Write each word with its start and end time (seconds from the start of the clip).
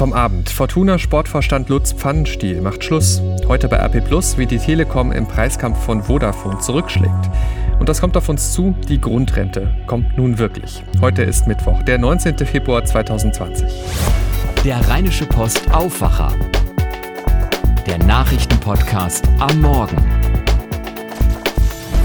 vom 0.00 0.14
Abend. 0.14 0.48
Fortuna 0.48 0.98
Sportvorstand 0.98 1.68
Lutz 1.68 1.92
Pfannenstiel 1.92 2.62
macht 2.62 2.82
Schluss. 2.82 3.20
Heute 3.48 3.68
bei 3.68 3.76
RP 3.76 4.02
Plus, 4.02 4.38
wie 4.38 4.46
die 4.46 4.56
Telekom 4.56 5.12
im 5.12 5.26
Preiskampf 5.26 5.78
von 5.78 6.02
Vodafone 6.02 6.58
zurückschlägt. 6.58 7.30
Und 7.78 7.86
das 7.86 8.00
kommt 8.00 8.16
auf 8.16 8.30
uns 8.30 8.54
zu, 8.54 8.74
die 8.88 8.98
Grundrente 8.98 9.74
kommt 9.86 10.16
nun 10.16 10.38
wirklich. 10.38 10.82
Heute 11.02 11.20
ist 11.20 11.46
Mittwoch, 11.46 11.82
der 11.82 11.98
19. 11.98 12.38
Februar 12.38 12.82
2020. 12.82 13.66
Der 14.64 14.88
Rheinische 14.88 15.26
Post 15.26 15.70
Aufwacher. 15.70 16.32
Der 17.86 17.98
Nachrichtenpodcast 17.98 19.28
am 19.38 19.60
Morgen. 19.60 19.98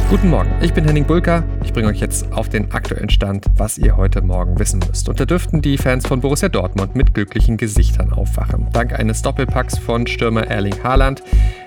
Guten 0.09 0.29
Morgen, 0.29 0.51
ich 0.59 0.73
bin 0.73 0.83
Henning 0.83 1.05
Bulka. 1.05 1.45
Ich 1.75 1.77
bringe 1.77 1.91
euch 1.91 1.99
jetzt 1.99 2.31
auf 2.31 2.47
den 2.47 2.71
aktuellen 2.71 3.09
Stand, 3.09 3.47
was 3.57 3.77
ihr 3.77 3.97
heute 3.97 4.21
Morgen 4.21 4.57
wissen 4.57 4.79
müsst. 4.87 5.09
Und 5.09 5.19
da 5.19 5.25
dürften 5.25 5.61
die 5.61 5.77
Fans 5.77 6.07
von 6.07 6.21
Borussia 6.21 6.47
Dortmund 6.47 6.95
mit 6.95 7.13
glücklichen 7.13 7.57
Gesichtern 7.57 8.13
aufwachen. 8.13 8.67
Dank 8.71 8.97
eines 8.97 9.21
Doppelpacks 9.21 9.77
von 9.77 10.07
Stürmer 10.07 10.47
Erling 10.47 10.81
Haaland 10.85 11.21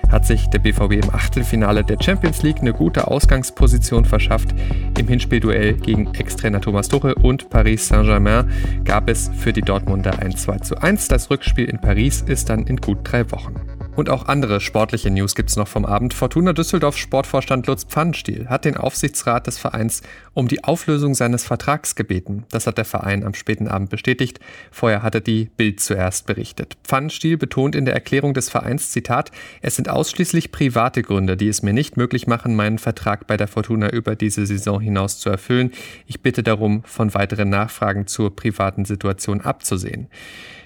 hat 0.09 0.25
sich 0.25 0.47
der 0.47 0.57
BVB 0.57 0.93
im 0.93 1.13
Achtelfinale 1.13 1.83
der 1.83 2.01
Champions 2.01 2.41
League 2.41 2.59
eine 2.59 2.73
gute 2.73 3.07
Ausgangsposition 3.07 4.03
verschafft. 4.03 4.55
Im 4.97 5.07
Hinspielduell 5.07 5.73
gegen 5.73 6.11
Ex-Trainer 6.15 6.59
Thomas 6.59 6.87
Tuchel 6.87 7.13
und 7.13 7.51
Paris 7.51 7.87
Saint-Germain 7.87 8.49
gab 8.85 9.11
es 9.11 9.29
für 9.37 9.53
die 9.53 9.61
Dortmunder 9.61 10.17
ein 10.17 10.35
2 10.35 10.57
zu 10.57 10.81
1. 10.81 11.07
Das 11.09 11.29
Rückspiel 11.29 11.65
in 11.65 11.77
Paris 11.77 12.23
ist 12.23 12.49
dann 12.49 12.65
in 12.65 12.77
gut 12.77 12.97
drei 13.03 13.29
Wochen. 13.29 13.68
Und 13.99 14.09
auch 14.09 14.29
andere 14.29 14.61
sportliche 14.61 15.11
News 15.11 15.35
gibt 15.35 15.49
es 15.49 15.57
noch 15.57 15.67
vom 15.67 15.85
Abend. 15.85 16.13
Fortuna 16.13 16.53
Düsseldorf 16.53 16.95
Sportvorstand 16.95 17.67
Lutz 17.67 17.83
Pfannenstiel 17.83 18.47
hat 18.47 18.63
den 18.63 18.77
Aufsichtsrat 18.77 19.45
des 19.45 19.57
Vereins 19.57 20.03
um 20.33 20.47
die 20.47 20.63
Auflösung 20.63 21.15
seines 21.15 21.43
Vertrags 21.43 21.95
gebeten. 21.95 22.45
Das 22.49 22.65
hat 22.65 22.77
der 22.77 22.85
Verein 22.85 23.25
am 23.25 23.33
späten 23.33 23.67
Abend 23.67 23.89
bestätigt. 23.89 24.39
Vorher 24.71 25.03
hatte 25.03 25.19
die 25.19 25.49
Bild 25.57 25.81
zuerst 25.81 26.27
berichtet. 26.27 26.77
Pfannenstiel 26.85 27.35
betont 27.35 27.75
in 27.75 27.83
der 27.83 27.93
Erklärung 27.93 28.33
des 28.33 28.47
Vereins, 28.49 28.91
Zitat, 28.91 29.31
es 29.61 29.75
sind 29.75 29.89
ausschließlich 29.89 30.53
private 30.53 31.01
Gründe, 31.01 31.35
die 31.35 31.49
es 31.49 31.61
mir 31.61 31.73
nicht 31.73 31.97
möglich 31.97 32.25
machen, 32.25 32.55
meinen 32.55 32.79
Vertrag 32.79 33.27
bei 33.27 33.35
der 33.35 33.49
Fortuna 33.49 33.89
über 33.89 34.15
diese 34.15 34.45
Saison 34.45 34.79
hinaus 34.79 35.19
zu 35.19 35.29
erfüllen. 35.29 35.71
Ich 36.07 36.21
bitte 36.21 36.41
darum, 36.41 36.83
von 36.85 37.13
weiteren 37.13 37.49
Nachfragen 37.49 38.07
zur 38.07 38.33
privaten 38.33 38.85
Situation 38.85 39.41
abzusehen. 39.41 40.07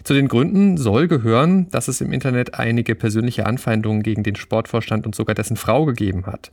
Zu 0.03 0.13
den 0.13 0.27
Gründen 0.27 0.77
soll 0.77 1.07
gehören, 1.07 1.69
dass 1.69 1.87
es 1.87 2.01
im 2.01 2.11
Internet 2.11 2.55
einige 2.59 2.93
persönliche 2.93 3.45
Anfeindungen 3.45 4.03
gegen 4.03 4.23
den 4.23 4.35
Sportvorstand 4.35 5.05
und 5.05 5.15
sogar 5.15 5.33
dessen 5.33 5.55
Frau 5.55 5.85
gegeben 5.85 6.25
hat. 6.25 6.51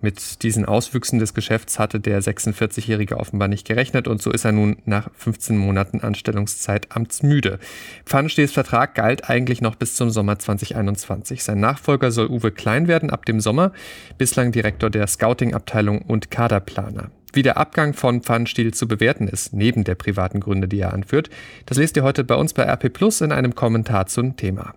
Mit 0.00 0.44
diesen 0.44 0.64
Auswüchsen 0.64 1.18
des 1.18 1.34
Geschäfts 1.34 1.80
hatte 1.80 1.98
der 1.98 2.22
46-Jährige 2.22 3.18
offenbar 3.18 3.48
nicht 3.48 3.66
gerechnet 3.66 4.06
und 4.06 4.22
so 4.22 4.30
ist 4.30 4.44
er 4.44 4.52
nun 4.52 4.76
nach 4.84 5.10
15 5.14 5.56
Monaten 5.56 6.00
Anstellungszeit 6.00 6.94
amtsmüde. 6.94 7.58
Pfannenstehs 8.06 8.52
Vertrag 8.52 8.94
galt 8.94 9.28
eigentlich 9.28 9.60
noch 9.60 9.74
bis 9.74 9.96
zum 9.96 10.10
Sommer 10.10 10.38
2021. 10.38 11.42
Sein 11.42 11.58
Nachfolger 11.58 12.12
soll 12.12 12.28
Uwe 12.28 12.52
Klein 12.52 12.86
werden 12.86 13.10
ab 13.10 13.26
dem 13.26 13.40
Sommer, 13.40 13.72
bislang 14.18 14.52
Direktor 14.52 14.90
der 14.90 15.08
Scouting-Abteilung 15.08 16.02
und 16.02 16.30
Kaderplaner. 16.30 17.10
Wie 17.34 17.42
der 17.42 17.56
Abgang 17.56 17.94
von 17.94 18.22
Pfannenstiel 18.22 18.72
zu 18.72 18.86
bewerten 18.86 19.26
ist, 19.26 19.52
neben 19.52 19.82
der 19.82 19.96
privaten 19.96 20.38
Gründe, 20.38 20.68
die 20.68 20.78
er 20.78 20.92
anführt, 20.92 21.30
das 21.66 21.78
lest 21.78 21.96
ihr 21.96 22.04
heute 22.04 22.22
bei 22.22 22.36
uns 22.36 22.54
bei 22.54 22.62
RP 22.62 22.92
Plus 22.92 23.20
in 23.20 23.32
einem 23.32 23.56
Kommentar 23.56 24.06
zum 24.06 24.36
Thema. 24.36 24.74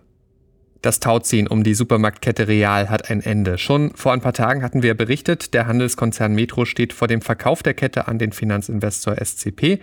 Das 0.82 0.98
Tauziehen 0.98 1.46
um 1.48 1.62
die 1.62 1.74
Supermarktkette 1.74 2.48
Real 2.48 2.88
hat 2.88 3.10
ein 3.10 3.20
Ende. 3.20 3.58
Schon 3.58 3.92
vor 3.94 4.12
ein 4.12 4.20
paar 4.20 4.32
Tagen 4.32 4.62
hatten 4.62 4.82
wir 4.82 4.94
berichtet, 4.94 5.54
der 5.54 5.66
Handelskonzern 5.66 6.34
Metro 6.34 6.64
steht 6.64 6.92
vor 6.92 7.06
dem 7.06 7.20
Verkauf 7.20 7.62
der 7.62 7.74
Kette 7.74 8.08
an 8.08 8.18
den 8.18 8.32
Finanzinvestor 8.32 9.16
SCP. 9.16 9.80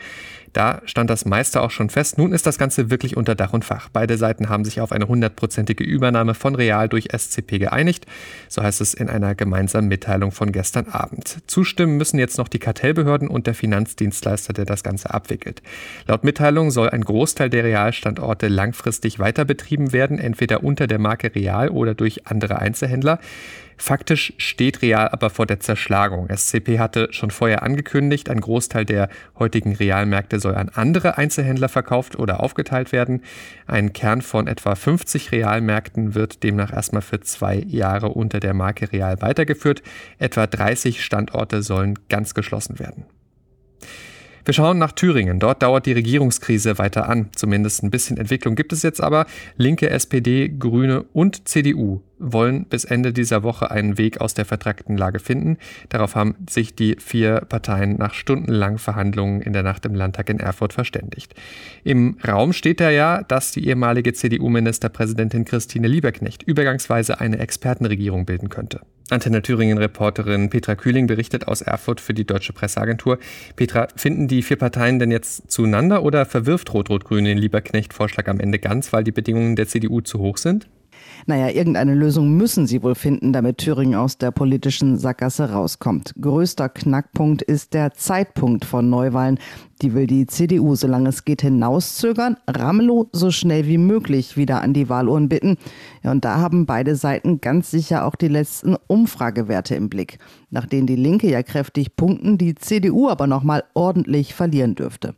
Da 0.55 0.81
stand 0.85 1.09
das 1.09 1.25
meiste 1.25 1.61
auch 1.61 1.69
schon 1.69 1.89
fest. 1.89 2.17
Nun 2.17 2.31
ist 2.31 2.45
das 2.45 2.57
Ganze 2.57 2.89
wirklich 2.89 3.17
unter 3.17 3.35
Dach 3.35 3.51
und 3.51 3.65
Fach. 3.65 3.89
Beide 3.91 4.17
Seiten 4.17 4.47
haben 4.47 4.63
sich 4.63 4.79
auf 4.79 4.93
eine 4.93 5.09
hundertprozentige 5.09 5.83
Übernahme 5.83 6.33
von 6.33 6.55
Real 6.55 6.87
durch 6.87 7.09
SCP 7.11 7.59
geeinigt. 7.59 8.05
So 8.47 8.63
heißt 8.63 8.79
es 8.79 8.93
in 8.93 9.09
einer 9.09 9.35
gemeinsamen 9.35 9.89
Mitteilung 9.89 10.31
von 10.31 10.53
gestern 10.53 10.87
Abend. 10.87 11.39
Zustimmen 11.47 11.97
müssen 11.97 12.19
jetzt 12.19 12.37
noch 12.37 12.47
die 12.47 12.59
Kartellbehörden 12.59 13.27
und 13.27 13.47
der 13.47 13.53
Finanzdienstleister, 13.53 14.53
der 14.53 14.63
das 14.63 14.81
Ganze 14.81 15.13
abwickelt. 15.13 15.61
Laut 16.07 16.23
Mitteilung 16.23 16.71
soll 16.71 16.89
ein 16.89 17.03
Großteil 17.03 17.49
der 17.49 17.65
Realstandorte 17.65 18.47
langfristig 18.47 19.19
weiter 19.19 19.43
betrieben 19.43 19.91
werden, 19.91 20.19
entweder 20.19 20.63
unter 20.63 20.87
der 20.87 20.99
Marke 20.99 21.35
Real 21.35 21.67
oder 21.67 21.95
durch 21.95 22.27
andere 22.27 22.59
Einzelhändler. 22.59 23.19
Faktisch 23.77 24.33
steht 24.37 24.81
Real 24.81 25.09
aber 25.09 25.29
vor 25.29 25.45
der 25.45 25.59
Zerschlagung. 25.59 26.29
SCP 26.33 26.79
hatte 26.79 27.09
schon 27.11 27.31
vorher 27.31 27.63
angekündigt, 27.63 28.29
ein 28.29 28.39
Großteil 28.39 28.85
der 28.85 29.09
heutigen 29.37 29.75
Realmärkte 29.75 30.39
soll 30.45 30.55
an 30.55 30.69
andere 30.75 31.17
Einzelhändler 31.17 31.69
verkauft 31.69 32.19
oder 32.19 32.39
aufgeteilt 32.39 32.91
werden. 32.91 33.23
Ein 33.65 33.93
Kern 33.93 34.21
von 34.21 34.45
etwa 34.45 34.75
50 34.75 35.31
Realmärkten 35.31 36.13
wird 36.13 36.43
demnach 36.43 36.71
erstmal 36.71 37.01
für 37.01 37.19
zwei 37.19 37.55
Jahre 37.55 38.09
unter 38.09 38.39
der 38.39 38.53
Marke 38.53 38.91
Real 38.91 39.21
weitergeführt. 39.23 39.81
Etwa 40.19 40.45
30 40.45 41.03
Standorte 41.03 41.63
sollen 41.63 41.97
ganz 42.09 42.35
geschlossen 42.35 42.77
werden. 42.77 43.05
Wir 44.45 44.53
schauen 44.53 44.77
nach 44.77 44.91
Thüringen. 44.91 45.39
Dort 45.39 45.63
dauert 45.63 45.87
die 45.87 45.93
Regierungskrise 45.93 46.77
weiter 46.77 47.09
an. 47.09 47.29
Zumindest 47.35 47.81
ein 47.81 47.89
bisschen 47.89 48.17
Entwicklung 48.17 48.53
gibt 48.53 48.71
es 48.71 48.83
jetzt 48.83 49.01
aber. 49.01 49.25
Linke, 49.57 49.89
SPD, 49.89 50.49
Grüne 50.49 51.01
und 51.13 51.47
CDU 51.47 52.01
wollen 52.33 52.65
bis 52.65 52.85
Ende 52.85 53.13
dieser 53.13 53.43
Woche 53.43 53.71
einen 53.71 53.97
Weg 53.97 54.21
aus 54.21 54.33
der 54.33 54.45
vertragten 54.45 54.97
Lage 54.97 55.19
finden. 55.19 55.57
Darauf 55.89 56.15
haben 56.15 56.35
sich 56.49 56.75
die 56.75 56.95
vier 56.99 57.41
Parteien 57.41 57.97
nach 57.97 58.13
stundenlangen 58.13 58.79
Verhandlungen 58.79 59.41
in 59.41 59.53
der 59.53 59.63
Nacht 59.63 59.85
im 59.85 59.95
Landtag 59.95 60.29
in 60.29 60.39
Erfurt 60.39 60.73
verständigt. 60.73 61.35
Im 61.83 62.17
Raum 62.27 62.53
steht 62.53 62.79
da 62.79 62.89
ja, 62.89 63.23
dass 63.23 63.51
die 63.51 63.67
ehemalige 63.67 64.13
CDU-Ministerpräsidentin 64.13 65.45
Christine 65.45 65.87
Lieberknecht 65.87 66.43
übergangsweise 66.43 67.19
eine 67.19 67.39
Expertenregierung 67.39 68.25
bilden 68.25 68.49
könnte. 68.49 68.81
Antenne 69.11 69.43
Thüringen-Reporterin 69.43 70.49
Petra 70.49 70.73
Kühling 70.73 71.05
berichtet 71.05 71.47
aus 71.47 71.61
Erfurt 71.61 72.01
für 72.01 72.15
die 72.15 72.25
Deutsche 72.25 72.53
Presseagentur. 72.53 73.19
Petra, 73.55 73.87
finden 73.95 74.27
die 74.27 74.41
vier 74.41 74.57
Parteien 74.57 74.97
denn 74.97 75.11
jetzt 75.11 75.51
zueinander 75.51 76.01
oder 76.01 76.25
verwirft 76.25 76.73
Rot-Rot-Grün 76.73 77.25
den 77.25 77.37
Lieberknecht-Vorschlag 77.37 78.27
am 78.27 78.39
Ende 78.39 78.57
ganz, 78.57 78.91
weil 78.93 79.03
die 79.03 79.11
Bedingungen 79.11 79.55
der 79.55 79.67
CDU 79.67 80.01
zu 80.01 80.17
hoch 80.19 80.37
sind? 80.37 80.67
Naja, 81.25 81.49
irgendeine 81.49 81.95
Lösung 81.95 82.35
müssen 82.37 82.67
sie 82.67 82.83
wohl 82.83 82.95
finden, 82.95 83.33
damit 83.33 83.57
Thüringen 83.57 83.95
aus 83.95 84.17
der 84.17 84.31
politischen 84.31 84.97
Sackgasse 84.97 85.51
rauskommt. 85.51 86.13
Größter 86.19 86.69
Knackpunkt 86.69 87.41
ist 87.41 87.73
der 87.73 87.93
Zeitpunkt 87.93 88.65
von 88.65 88.89
Neuwahlen. 88.89 89.39
Die 89.81 89.93
will 89.93 90.07
die 90.07 90.25
CDU, 90.25 90.75
solange 90.75 91.09
es 91.09 91.25
geht, 91.25 91.41
hinauszögern, 91.41 92.37
Ramelow 92.47 93.09
so 93.11 93.31
schnell 93.31 93.67
wie 93.67 93.77
möglich 93.77 94.37
wieder 94.37 94.61
an 94.61 94.73
die 94.73 94.87
Wahluhren 94.87 95.27
bitten. 95.27 95.57
Ja, 96.03 96.11
und 96.11 96.23
da 96.23 96.37
haben 96.37 96.65
beide 96.65 96.95
Seiten 96.95 97.41
ganz 97.41 97.71
sicher 97.71 98.05
auch 98.05 98.15
die 98.15 98.29
letzten 98.29 98.75
Umfragewerte 98.87 99.75
im 99.75 99.89
Blick, 99.89 100.19
nach 100.49 100.65
denen 100.65 100.87
die 100.87 100.95
Linke 100.95 101.29
ja 101.29 101.43
kräftig 101.43 101.95
punkten, 101.95 102.37
die 102.37 102.55
CDU 102.55 103.09
aber 103.09 103.27
nochmal 103.27 103.63
ordentlich 103.73 104.33
verlieren 104.33 104.75
dürfte. 104.75 105.15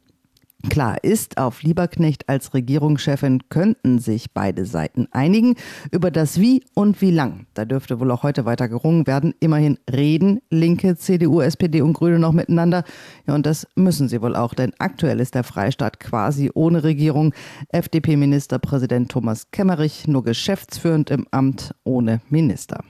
Klar 0.69 1.03
ist, 1.03 1.38
auf 1.38 1.63
Lieberknecht 1.63 2.29
als 2.29 2.53
Regierungschefin 2.53 3.50
könnten 3.50 4.00
sich 4.00 4.33
beide 4.33 4.66
Seiten 4.66 5.07
einigen 5.11 5.55
über 5.91 6.11
das 6.11 6.39
Wie 6.39 6.63
und 6.73 7.01
wie 7.01 7.11
lang. 7.11 7.47
Da 7.53 7.66
dürfte 7.66 8.00
wohl 8.00 8.11
auch 8.11 8.23
heute 8.23 8.45
weiter 8.45 8.67
gerungen 8.67 9.07
werden. 9.07 9.33
Immerhin 9.39 9.79
reden 9.91 10.39
Linke, 10.50 10.95
CDU, 10.97 11.41
SPD 11.41 11.81
und 11.81 11.94
Grüne 11.94 12.19
noch 12.19 12.33
miteinander. 12.33 12.83
Ja, 13.28 13.35
und 13.35 13.45
das 13.45 13.67
müssen 13.75 14.09
sie 14.09 14.22
wohl 14.22 14.35
auch, 14.35 14.53
denn 14.53 14.73
aktuell 14.78 15.19
ist 15.19 15.35
der 15.35 15.44
Freistaat 15.44 16.00
quasi 16.00 16.51
ohne 16.53 16.84
Regierung. 16.84 17.34
FDP-Ministerpräsident 17.69 19.09
Thomas 19.09 19.51
Kemmerich 19.51 20.07
nur 20.07 20.23
geschäftsführend 20.23 21.09
im 21.09 21.28
Amt 21.31 21.73
ohne 21.84 22.22
Minister. 22.29 22.84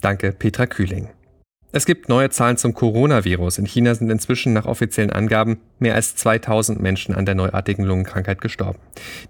Danke, 0.00 0.32
Petra 0.32 0.66
Kühling. 0.66 1.08
Es 1.74 1.86
gibt 1.86 2.10
neue 2.10 2.28
Zahlen 2.28 2.58
zum 2.58 2.74
Coronavirus. 2.74 3.56
In 3.56 3.64
China 3.64 3.94
sind 3.94 4.10
inzwischen 4.10 4.52
nach 4.52 4.66
offiziellen 4.66 5.10
Angaben 5.10 5.56
mehr 5.78 5.94
als 5.94 6.14
2000 6.16 6.82
Menschen 6.82 7.14
an 7.14 7.24
der 7.24 7.34
neuartigen 7.34 7.84
Lungenkrankheit 7.84 8.42
gestorben. 8.42 8.78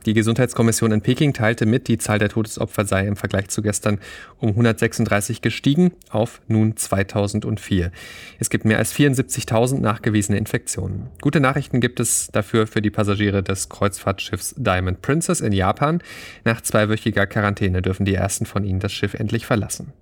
Die 0.06 0.12
Gesundheitskommission 0.12 0.90
in 0.90 1.02
Peking 1.02 1.34
teilte 1.34 1.67
mit, 1.67 1.87
die 1.87 1.99
Zahl 1.99 2.19
der 2.19 2.31
Todesopfer 2.31 2.84
sei 2.84 3.06
im 3.06 3.14
Vergleich 3.14 3.46
zu 3.46 3.62
gestern 3.62 4.00
um 4.40 4.49
136 4.49 5.40
gestiegen 5.40 5.93
auf 6.11 6.40
nun 6.49 6.76
2004. 6.76 7.93
Es 8.40 8.50
gibt 8.50 8.64
mehr 8.64 8.78
als 8.78 8.93
74.000 8.93 9.78
nachgewiesene 9.78 10.37
Infektionen. 10.37 11.11
Gute 11.20 11.38
Nachrichten 11.38 11.81
gibt 11.81 12.00
es 12.00 12.26
dafür 12.32 12.67
für 12.67 12.82
die 12.82 12.90
Passagiere 12.90 13.44
des 13.44 13.69
Kreuzfahrtschiffs 13.69 14.56
Diamond 14.58 15.00
Princess 15.00 15.40
in 15.40 15.52
Japan. 15.52 16.02
Nach 16.43 16.61
zweiwöchiger 16.61 17.28
Quarantäne 17.28 17.82
dürfen 17.82 18.05
die 18.05 18.14
ersten 18.14 18.46
von 18.46 18.64
ihnen 18.64 18.81
das 18.81 18.93
Schiff 18.93 19.14
endlich 19.14 19.46
verlassen. 19.46 19.93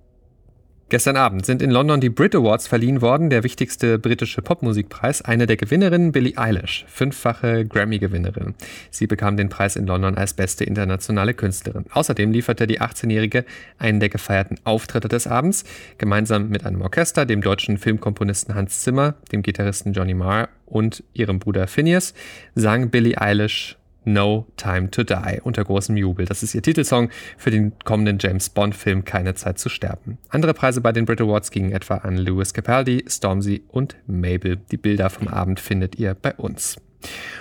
Gestern 0.91 1.15
Abend 1.15 1.45
sind 1.45 1.61
in 1.61 1.71
London 1.71 2.01
die 2.01 2.09
Brit 2.09 2.35
Awards 2.35 2.67
verliehen 2.67 3.01
worden, 3.01 3.29
der 3.29 3.45
wichtigste 3.45 3.97
britische 3.97 4.41
Popmusikpreis. 4.41 5.21
Eine 5.21 5.45
der 5.45 5.55
Gewinnerinnen, 5.55 6.11
Billie 6.11 6.37
Eilish, 6.37 6.83
fünffache 6.89 7.65
Grammy-Gewinnerin. 7.65 8.55
Sie 8.89 9.07
bekam 9.07 9.37
den 9.37 9.47
Preis 9.47 9.77
in 9.77 9.87
London 9.87 10.17
als 10.17 10.33
beste 10.33 10.65
internationale 10.65 11.33
Künstlerin. 11.33 11.85
Außerdem 11.93 12.33
lieferte 12.33 12.67
die 12.67 12.81
18-Jährige 12.81 13.45
einen 13.79 14.01
der 14.01 14.09
gefeierten 14.09 14.59
Auftritte 14.65 15.07
des 15.07 15.27
Abends. 15.27 15.63
Gemeinsam 15.97 16.49
mit 16.49 16.65
einem 16.65 16.81
Orchester, 16.81 17.25
dem 17.25 17.39
deutschen 17.39 17.77
Filmkomponisten 17.77 18.53
Hans 18.53 18.81
Zimmer, 18.81 19.13
dem 19.31 19.43
Gitarristen 19.43 19.93
Johnny 19.93 20.13
Marr 20.13 20.49
und 20.65 21.05
ihrem 21.13 21.39
Bruder 21.39 21.67
Phineas 21.67 22.13
sang 22.53 22.89
Billie 22.89 23.17
Eilish 23.17 23.77
No 24.03 24.47
Time 24.57 24.89
to 24.91 25.03
Die 25.03 25.39
unter 25.43 25.63
großem 25.63 25.97
Jubel. 25.97 26.25
Das 26.25 26.43
ist 26.43 26.55
ihr 26.55 26.61
Titelsong 26.61 27.09
für 27.37 27.51
den 27.51 27.73
kommenden 27.83 28.17
James 28.19 28.49
Bond-Film 28.49 29.05
Keine 29.05 29.35
Zeit 29.35 29.59
zu 29.59 29.69
sterben. 29.69 30.17
Andere 30.29 30.53
Preise 30.53 30.81
bei 30.81 30.91
den 30.91 31.05
Brit 31.05 31.21
Awards 31.21 31.51
gingen 31.51 31.71
etwa 31.71 31.97
an 31.97 32.17
Lewis 32.17 32.53
Capaldi, 32.53 33.05
Stormzy 33.07 33.63
und 33.67 33.95
Mabel. 34.07 34.57
Die 34.71 34.77
Bilder 34.77 35.09
vom 35.09 35.27
Abend 35.27 35.59
findet 35.59 35.95
ihr 35.95 36.15
bei 36.15 36.33
uns. 36.35 36.77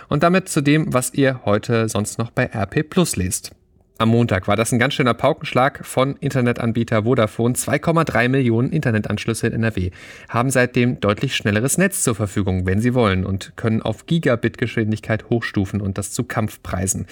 Und 0.08 0.22
damit 0.22 0.48
zu 0.48 0.62
dem, 0.62 0.92
was 0.92 1.14
ihr 1.14 1.40
heute 1.44 1.88
sonst 1.88 2.18
noch 2.18 2.30
bei 2.30 2.44
RP 2.44 2.88
Plus 2.88 3.16
lest. 3.16 3.52
Am 4.00 4.08
Montag 4.08 4.48
war 4.48 4.56
das 4.56 4.72
ein 4.72 4.78
ganz 4.78 4.94
schöner 4.94 5.12
Paukenschlag 5.12 5.84
von 5.84 6.16
Internetanbieter 6.16 7.02
Vodafone. 7.02 7.52
2,3 7.52 8.30
Millionen 8.30 8.72
Internetanschlüsse 8.72 9.48
in 9.48 9.52
NRW 9.52 9.90
haben 10.30 10.48
seitdem 10.48 11.00
deutlich 11.00 11.36
schnelleres 11.36 11.76
Netz 11.76 12.02
zur 12.02 12.14
Verfügung, 12.14 12.64
wenn 12.64 12.80
sie 12.80 12.94
wollen, 12.94 13.26
und 13.26 13.52
können 13.56 13.82
auf 13.82 14.06
Gigabit-Geschwindigkeit 14.06 15.28
hochstufen 15.28 15.82
und 15.82 15.98
das 15.98 16.12
zu 16.12 16.24
Kampfpreisen. 16.24 17.08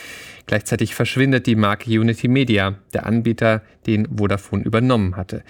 Gleichzeitig 0.46 0.94
verschwindet 0.94 1.46
die 1.46 1.56
Marke 1.56 1.90
Unity 1.90 2.26
Media, 2.26 2.76
der 2.94 3.04
Anbieter, 3.04 3.60
den 3.86 4.08
Vodafone 4.16 4.64
übernommen 4.64 5.14
hatte. 5.14 5.42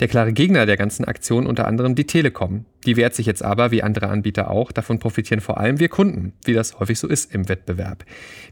Der 0.00 0.08
klare 0.08 0.32
Gegner 0.32 0.64
der 0.64 0.78
ganzen 0.78 1.04
Aktion 1.04 1.46
unter 1.46 1.66
anderem 1.66 1.96
die 1.96 2.06
Telekom. 2.06 2.64
Die 2.86 2.96
wehrt 2.96 3.14
sich 3.14 3.26
jetzt 3.26 3.42
aber, 3.42 3.70
wie 3.70 3.82
andere 3.82 4.08
Anbieter 4.08 4.50
auch. 4.50 4.70
Davon 4.70 4.98
profitieren 4.98 5.40
vor 5.40 5.58
allem 5.58 5.80
wir 5.80 5.88
Kunden, 5.88 6.32
wie 6.44 6.52
das 6.52 6.78
häufig 6.78 6.98
so 6.98 7.08
ist 7.08 7.34
im 7.34 7.48
Wettbewerb. 7.48 8.04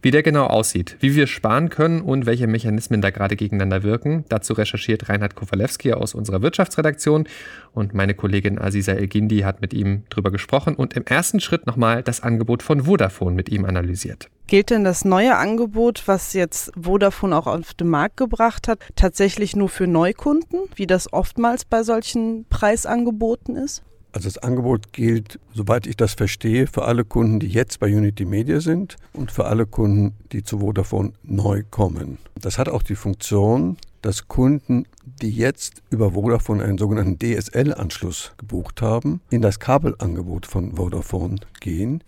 Wie 0.02 0.11
der 0.11 0.23
genau 0.23 0.46
aussieht, 0.46 0.96
wie 1.00 1.14
wir 1.14 1.26
sparen 1.26 1.69
können 1.69 2.00
und 2.00 2.26
welche 2.26 2.46
Mechanismen 2.49 3.00
da 3.00 3.11
gerade 3.11 3.37
gegeneinander 3.37 3.82
wirken, 3.84 4.25
dazu 4.28 4.52
recherchiert 4.55 5.08
Reinhard 5.08 5.37
Kowalewski 5.37 5.93
aus 5.93 6.14
unserer 6.14 6.43
Wirtschaftsredaktion 6.43 7.28
und 7.73 7.94
meine 7.94 8.14
Kollegin 8.14 8.58
Aziza 8.61 8.93
Elgindi 8.93 9.40
hat 9.40 9.61
mit 9.61 9.73
ihm 9.73 10.02
drüber 10.11 10.32
gesprochen 10.32 10.75
und 10.75 10.94
im 10.94 11.05
ersten 11.05 11.40
Schritt 11.40 11.67
nochmal 11.67 12.02
das 12.02 12.20
Angebot 12.20 12.62
von 12.62 12.84
Vodafone 12.84 13.37
mit 13.37 13.49
ihm 13.49 13.64
analysiert. 13.64 14.28
Gilt 14.49 14.70
denn 14.70 14.84
das 14.84 15.05
neue 15.05 15.37
Angebot, 15.37 16.02
was 16.06 16.32
jetzt 16.32 16.73
Vodafone 16.81 17.37
auch 17.37 17.46
auf 17.46 17.75
den 17.75 17.88
Markt 17.88 18.17
gebracht 18.17 18.69
hat, 18.69 18.81
tatsächlich 18.94 19.56
nur 19.56 19.69
für 19.69 19.87
Neukunden, 19.87 20.61
wie 20.75 20.87
das 20.87 21.12
oftmals 21.12 21.64
bei 21.64 21.82
solchen 21.82 22.44
Preisangeboten 22.49 23.56
ist? 23.56 23.82
Also 24.16 24.30
das 24.30 24.38
Angebot 24.38 24.94
gilt, 24.94 25.38
soweit 25.52 25.86
ich 25.86 25.94
das 25.94 26.14
verstehe, 26.14 26.66
für 26.66 26.86
alle 26.86 27.04
Kunden, 27.04 27.38
die 27.38 27.48
jetzt 27.48 27.80
bei 27.80 27.94
Unity 27.94 28.24
Media 28.24 28.60
sind 28.60 28.96
und 29.12 29.30
für 29.30 29.44
alle 29.44 29.66
Kunden, 29.66 30.14
die 30.32 30.42
zu 30.42 30.60
Vodafone 30.60 31.12
neu 31.22 31.64
kommen. 31.70 32.16
Das 32.40 32.56
hat 32.56 32.70
auch 32.70 32.82
die 32.82 32.94
Funktion, 32.94 33.76
dass 34.00 34.26
Kunden, 34.26 34.86
die 35.20 35.28
jetzt 35.28 35.82
über 35.90 36.12
Vodafone 36.12 36.64
einen 36.64 36.78
sogenannten 36.78 37.18
DSL-Anschluss 37.18 38.32
gebucht 38.38 38.80
haben, 38.80 39.20
in 39.28 39.42
das 39.42 39.60
Kabelangebot 39.60 40.46
von 40.46 40.76
Vodafone 40.76 41.36
gehen. 41.60 42.02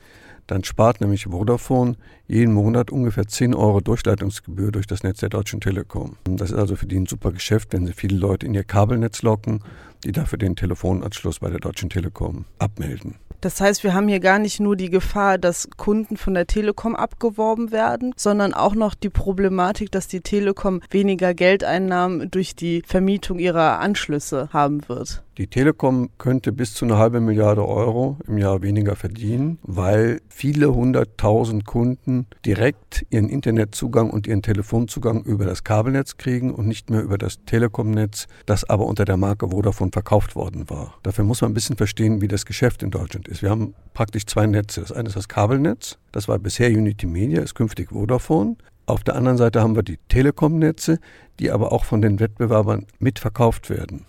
Dann 0.46 0.64
spart 0.64 1.02
nämlich 1.02 1.25
Vodafone 1.25 1.96
jeden 2.26 2.55
Monat 2.55 2.90
ungefähr 2.90 3.28
10 3.28 3.55
Euro 3.55 3.82
Durchleitungsgebühr 3.82 4.72
durch 4.72 4.87
das 4.87 5.02
Netz 5.02 5.20
der 5.20 5.28
Deutschen 5.28 5.60
Telekom. 5.60 6.16
Das 6.25 6.52
ist 6.52 6.56
also 6.56 6.75
für 6.75 6.87
die 6.87 6.96
ein 6.96 7.05
super 7.05 7.32
Geschäft, 7.32 7.75
wenn 7.75 7.84
sie 7.84 7.93
viele 7.93 8.16
Leute 8.16 8.46
in 8.46 8.55
ihr 8.55 8.64
Kabelnetz 8.64 9.20
locken, 9.20 9.62
die 10.05 10.12
dafür 10.12 10.39
den 10.39 10.56
Telefonanschluss 10.56 11.41
bei 11.41 11.50
der 11.50 11.61
Deutschen 11.61 11.91
Telekom 11.91 12.45
abmelden. 12.59 13.17
Das 13.41 13.61
heißt, 13.61 13.85
wir 13.85 13.95
haben 13.95 14.09
hier 14.09 14.19
gar 14.19 14.41
nicht 14.41 14.59
nur 14.59 14.75
die 14.75 14.91
Gefahr, 14.91 15.39
dass 15.39 15.69
Kunden 15.77 16.17
von 16.17 16.35
der 16.35 16.49
Telekom 16.49 16.97
abgeworben 16.97 17.71
werden, 17.71 18.12
sondern 18.17 18.53
auch 18.53 18.75
noch 18.75 18.95
die 18.95 19.11
Problematik, 19.11 19.93
dass 19.93 20.09
die 20.09 20.23
Telekom 20.23 20.81
weniger 20.91 21.35
Geldeinnahmen 21.35 22.33
durch 22.33 22.56
die 22.56 22.83
Vermietung 22.85 23.39
ihrer 23.39 23.79
Anschlüsse 23.79 24.49
haben 24.53 24.89
wird. 24.89 25.23
Die 25.39 25.47
Telekom 25.47 26.11
könnte 26.19 26.51
bis 26.51 26.75
zu 26.75 26.85
eine 26.85 26.99
halbe 26.99 27.21
Milliarde 27.21 27.65
Euro 27.65 28.17
im 28.27 28.39
Jahr 28.39 28.61
weniger 28.61 28.97
verdienen, 28.97 29.61
weil 29.62 30.21
viele 30.29 30.75
hunderttausend 30.75 31.65
Kunden 31.65 32.27
direkt 32.44 33.06
ihren 33.11 33.29
Internetzugang 33.29 34.11
und 34.11 34.27
ihren 34.27 34.43
Telefonzugang 34.43 35.23
über 35.23 35.44
das 35.44 35.62
Kabelnetz 35.62 36.17
kriegen 36.17 36.53
und 36.53 36.67
nicht 36.67 36.91
mehr 36.91 37.03
über 37.03 37.19
das 37.19 37.44
Telekomnetz, 37.44 38.27
das 38.47 38.69
aber 38.69 38.87
unter 38.87 39.05
der 39.05 39.17
Marke 39.17 39.51
Vodafone 39.51 39.88
verkauft 39.93 40.37
worden 40.37 40.69
war. 40.70 40.94
Dafür 41.02 41.25
muss 41.25 41.40
man 41.40 41.50
ein 41.50 41.55
bisschen 41.55 41.76
verstehen, 41.76 42.20
wie 42.20 42.29
das 42.29 42.46
Geschäft 42.46 42.82
in 42.82 42.90
Deutschland 42.90 43.29
ist. 43.29 43.43
Wir 43.43 43.50
haben 43.50 43.75
praktisch 43.94 44.26
zwei 44.26 44.46
Netze. 44.46 44.81
Das 44.81 44.93
eine 44.93 45.08
ist 45.08 45.17
das 45.17 45.29
Kabelnetz, 45.29 45.99
das 46.12 46.29
war 46.29 46.38
bisher 46.38 46.69
Unity 46.70 47.06
Media, 47.06 47.43
ist 47.43 47.55
künftig 47.55 47.90
Vodafone. 47.90 48.56
Auf 48.87 49.05
der 49.05 49.17
anderen 49.17 49.37
Seite 49.37 49.61
haben 49.61 49.76
wir 49.76 49.82
die 49.82 49.99
Telekom-Netze, 50.08 50.99
die 51.40 51.50
aber 51.50 51.73
auch 51.73 51.85
von 51.85 52.00
den 52.00 52.20
Wettbewerbern 52.20 52.87
mitverkauft 52.99 53.69
werden. 53.69 54.06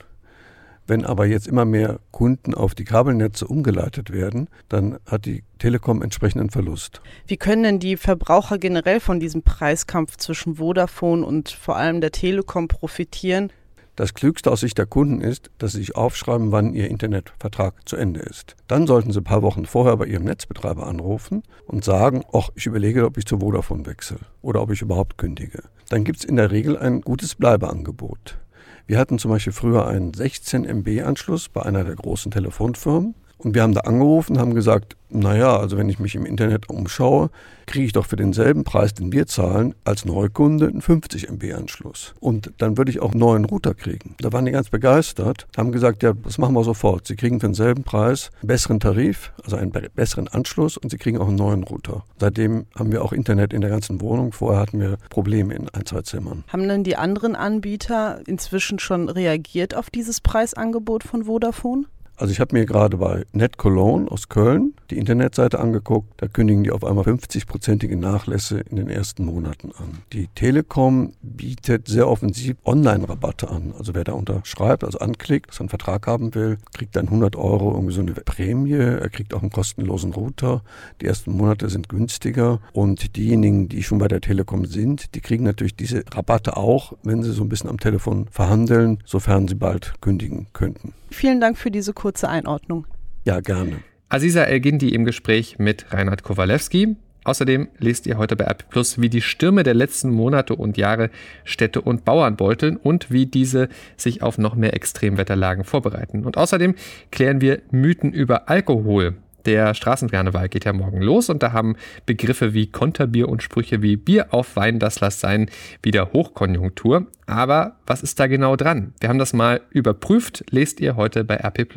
Wenn 0.89 1.05
aber 1.05 1.27
jetzt 1.27 1.47
immer 1.47 1.65
mehr 1.65 1.99
Kunden 2.09 2.55
auf 2.55 2.73
die 2.73 2.83
Kabelnetze 2.83 3.45
umgeleitet 3.45 4.09
werden, 4.11 4.47
dann 4.69 4.97
hat 5.05 5.25
die 5.25 5.43
Telekom 5.59 6.01
entsprechenden 6.01 6.49
Verlust. 6.49 7.01
Wie 7.27 7.37
können 7.37 7.61
denn 7.61 7.79
die 7.79 7.95
Verbraucher 7.95 8.57
generell 8.57 8.99
von 8.99 9.19
diesem 9.19 9.43
Preiskampf 9.43 10.17
zwischen 10.17 10.55
Vodafone 10.55 11.23
und 11.23 11.49
vor 11.49 11.75
allem 11.75 12.01
der 12.01 12.11
Telekom 12.11 12.67
profitieren? 12.67 13.51
Das 13.99 14.13
Klügste 14.13 14.49
aus 14.49 14.61
Sicht 14.61 14.77
der 14.77 14.85
Kunden 14.85 15.19
ist, 15.19 15.51
dass 15.57 15.73
sie 15.73 15.79
sich 15.79 15.97
aufschreiben, 15.97 16.53
wann 16.53 16.73
ihr 16.73 16.89
Internetvertrag 16.89 17.73
zu 17.83 17.97
Ende 17.97 18.21
ist. 18.21 18.55
Dann 18.69 18.87
sollten 18.87 19.11
sie 19.11 19.19
ein 19.19 19.25
paar 19.25 19.41
Wochen 19.41 19.65
vorher 19.65 19.97
bei 19.97 20.05
ihrem 20.05 20.23
Netzbetreiber 20.23 20.87
anrufen 20.87 21.43
und 21.65 21.83
sagen, 21.83 22.23
ach, 22.31 22.49
ich 22.55 22.65
überlege, 22.65 23.03
ob 23.03 23.17
ich 23.17 23.25
zu 23.25 23.39
Vodafone 23.39 23.85
wechsle 23.85 24.19
oder 24.41 24.61
ob 24.61 24.71
ich 24.71 24.81
überhaupt 24.81 25.17
kündige. 25.17 25.63
Dann 25.89 26.05
gibt 26.05 26.19
es 26.19 26.23
in 26.23 26.37
der 26.37 26.49
Regel 26.49 26.77
ein 26.77 27.01
gutes 27.01 27.35
Bleibeangebot. 27.35 28.39
Wir 28.87 28.97
hatten 28.97 29.19
zum 29.19 29.31
Beispiel 29.31 29.51
früher 29.51 29.85
einen 29.85 30.13
16 30.13 30.63
MB 30.63 31.01
Anschluss 31.03 31.49
bei 31.49 31.63
einer 31.63 31.83
der 31.83 31.95
großen 31.95 32.31
Telefonfirmen 32.31 33.15
und 33.39 33.55
wir 33.55 33.63
haben 33.63 33.73
da 33.73 33.81
angerufen 33.81 34.37
haben 34.37 34.53
gesagt, 34.53 34.95
naja, 35.09 35.57
also 35.57 35.77
wenn 35.77 35.89
ich 35.89 35.99
mich 35.99 36.13
im 36.15 36.25
Internet 36.25 36.69
umschaue, 36.69 37.29
kriege 37.65 37.85
ich 37.85 37.93
doch 37.93 38.05
für 38.05 38.15
denselben 38.15 38.63
Preis, 38.63 38.93
den 38.93 39.11
wir 39.11 39.27
zahlen, 39.27 39.73
als 39.83 40.05
Neukunde 40.05 40.67
einen 40.67 40.81
50 40.81 41.29
MB 41.29 41.53
Anschluss. 41.53 42.13
Und 42.19 42.51
dann 42.57 42.77
würde 42.77 42.91
ich 42.91 42.99
auch 42.99 43.11
einen 43.11 43.19
neuen 43.19 43.45
Router 43.45 43.73
kriegen. 43.73 44.15
Da 44.19 44.33
waren 44.33 44.45
die 44.45 44.51
ganz 44.51 44.69
begeistert, 44.69 45.47
haben 45.57 45.71
gesagt, 45.71 46.03
ja, 46.03 46.13
das 46.13 46.37
machen 46.37 46.53
wir 46.53 46.63
sofort. 46.63 47.07
Sie 47.07 47.15
kriegen 47.15 47.39
für 47.39 47.47
denselben 47.47 47.83
Preis 47.83 48.29
einen 48.41 48.47
besseren 48.47 48.79
Tarif, 48.79 49.31
also 49.43 49.55
einen 49.55 49.71
besseren 49.71 50.27
Anschluss 50.27 50.77
und 50.77 50.89
sie 50.89 50.97
kriegen 50.97 51.17
auch 51.17 51.27
einen 51.27 51.37
neuen 51.37 51.63
Router. 51.63 52.03
Seitdem 52.19 52.65
haben 52.77 52.91
wir 52.91 53.03
auch 53.03 53.13
Internet 53.13 53.53
in 53.53 53.61
der 53.61 53.69
ganzen 53.69 54.01
Wohnung. 54.01 54.31
Vorher 54.31 54.59
hatten 54.59 54.79
wir 54.79 54.97
Probleme 55.09 55.53
in 55.53 55.69
ein, 55.69 55.85
zwei 55.85 56.01
Zimmern. 56.01 56.43
Haben 56.49 56.67
denn 56.67 56.83
die 56.83 56.97
anderen 56.97 57.35
Anbieter 57.35 58.19
inzwischen 58.27 58.79
schon 58.79 59.09
reagiert 59.09 59.75
auf 59.75 59.89
dieses 59.89 60.21
Preisangebot 60.21 61.03
von 61.03 61.23
Vodafone? 61.23 61.85
Also 62.19 62.33
ich 62.33 62.41
habe 62.41 62.53
mir 62.53 62.65
gerade 62.65 62.97
bei 62.97 63.25
Net 63.31 63.57
Cologne 63.57 64.11
aus 64.11 64.27
Köln 64.27 64.73
die 64.89 64.97
Internetseite 64.97 65.57
angeguckt. 65.57 66.11
Da 66.17 66.27
kündigen 66.27 66.65
die 66.65 66.71
auf 66.71 66.83
einmal 66.83 67.05
50-prozentige 67.05 67.95
Nachlässe 67.95 68.59
in 68.59 68.75
den 68.75 68.89
ersten 68.89 69.23
Monaten 69.23 69.71
an. 69.77 69.99
Die 70.11 70.27
Telekom 70.35 71.13
bietet 71.21 71.87
sehr 71.87 72.09
offensiv 72.09 72.57
Online-Rabatte 72.65 73.49
an. 73.49 73.73
Also 73.77 73.95
wer 73.95 74.03
da 74.03 74.11
unterschreibt, 74.11 74.83
also 74.83 74.99
anklickt, 74.99 75.55
er 75.55 75.61
einen 75.61 75.69
Vertrag 75.69 76.07
haben 76.07 76.35
will, 76.35 76.57
kriegt 76.73 76.97
dann 76.97 77.05
100 77.05 77.37
Euro 77.37 77.71
irgendwie 77.71 77.93
so 77.93 78.01
eine 78.01 78.11
Prämie. 78.11 78.73
Er 78.73 79.09
kriegt 79.09 79.33
auch 79.33 79.41
einen 79.41 79.51
kostenlosen 79.51 80.11
Router. 80.11 80.61
Die 80.99 81.05
ersten 81.05 81.31
Monate 81.31 81.69
sind 81.69 81.87
günstiger. 81.87 82.59
Und 82.73 83.15
diejenigen, 83.15 83.69
die 83.69 83.81
schon 83.81 83.97
bei 83.97 84.09
der 84.09 84.19
Telekom 84.19 84.65
sind, 84.65 85.15
die 85.15 85.21
kriegen 85.21 85.45
natürlich 85.45 85.77
diese 85.77 86.03
Rabatte 86.11 86.57
auch, 86.57 86.91
wenn 87.03 87.23
sie 87.23 87.31
so 87.31 87.43
ein 87.43 87.49
bisschen 87.49 87.69
am 87.69 87.79
Telefon 87.79 88.27
verhandeln, 88.29 88.99
sofern 89.05 89.47
sie 89.47 89.55
bald 89.55 89.93
kündigen 90.01 90.47
könnten. 90.51 90.93
Vielen 91.11 91.41
Dank 91.41 91.57
für 91.57 91.71
diese 91.71 91.93
kurze 91.93 92.08
Einordnung. 92.29 92.87
Ja, 93.25 93.39
gerne. 93.39 93.79
Aziza 94.09 94.43
Elgindi 94.43 94.89
im 94.89 95.05
Gespräch 95.05 95.59
mit 95.59 95.93
Reinhard 95.93 96.23
Kowalewski. 96.23 96.95
Außerdem 97.25 97.67
lest 97.77 98.07
ihr 98.07 98.17
heute 98.17 98.35
bei 98.35 98.45
RP 98.45 98.69
Plus, 98.69 98.99
wie 98.99 99.09
die 99.09 99.21
Stürme 99.21 99.63
der 99.63 99.75
letzten 99.75 100.09
Monate 100.09 100.55
und 100.55 100.77
Jahre 100.77 101.11
Städte 101.43 101.81
und 101.81 102.05
Bauern 102.05 102.37
beuteln 102.37 102.77
und 102.77 103.11
wie 103.11 103.25
diese 103.25 103.69
sich 103.97 104.23
auf 104.23 104.37
noch 104.37 104.55
mehr 104.55 104.73
Extremwetterlagen 104.73 105.63
vorbereiten. 105.63 106.25
Und 106.25 106.37
außerdem 106.37 106.75
klären 107.11 107.41
wir 107.41 107.61
Mythen 107.71 108.13
über 108.13 108.49
Alkohol. 108.49 109.15
Der 109.45 109.73
Straßenkarneval 109.73 110.49
geht 110.49 110.65
ja 110.65 110.73
morgen 110.73 111.01
los 111.01 111.29
und 111.29 111.43
da 111.43 111.53
haben 111.53 111.75
Begriffe 112.05 112.53
wie 112.53 112.67
Konterbier 112.67 113.29
und 113.29 113.43
Sprüche 113.43 113.81
wie 113.81 113.95
Bier 113.95 114.33
auf 114.33 114.55
Wein, 114.55 114.79
das 114.79 114.99
lass 114.99 115.19
sein, 115.19 115.49
wieder 115.81 116.11
Hochkonjunktur. 116.13 117.07
Aber 117.25 117.77
was 117.85 118.03
ist 118.03 118.19
da 118.19 118.27
genau 118.27 118.55
dran? 118.55 118.93
Wir 118.99 119.09
haben 119.09 119.19
das 119.19 119.33
mal 119.33 119.61
überprüft, 119.69 120.43
lest 120.49 120.79
ihr 120.79 120.95
heute 120.95 121.23
bei 121.23 121.35
RP. 121.35 121.67